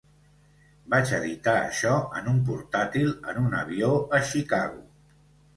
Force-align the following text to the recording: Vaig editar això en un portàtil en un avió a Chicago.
Vaig 0.93 1.11
editar 1.17 1.53
això 1.57 1.93
en 2.21 2.31
un 2.33 2.39
portàtil 2.49 3.13
en 3.35 3.39
un 3.45 3.55
avió 3.63 3.91
a 4.19 4.23
Chicago. 4.31 4.83